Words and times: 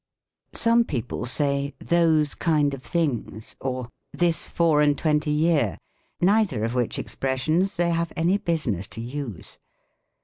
Some 0.55 0.83
people 0.83 1.27
say," 1.27 1.75
Those 1.77 2.33
kind 2.33 2.73
of 2.73 2.81
things," 2.81 3.55
or," 3.61 3.87
This 4.13 4.49
four 4.49 4.81
and 4.81 4.97
twenty 4.97 5.29
year," 5.29 5.77
neither 6.19 6.63
of 6.63 6.73
which 6.73 6.97
expressions 6.97 7.77
they 7.77 7.91
have 7.91 8.11
any 8.17 8.39
business 8.39 8.87
to 8.97 9.01
use. 9.01 9.59